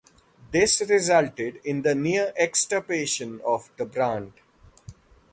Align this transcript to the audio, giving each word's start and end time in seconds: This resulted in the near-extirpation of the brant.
This 0.49 0.81
resulted 0.89 1.61
in 1.63 1.83
the 1.83 1.93
near-extirpation 1.93 3.39
of 3.45 3.69
the 3.77 3.85
brant. 3.85 4.33